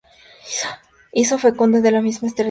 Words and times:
Hizo 1.19 1.35
fecunda 1.45 1.77
á 1.87 1.91
la 1.91 2.01
misma 2.07 2.25
esterilidad. 2.27 2.39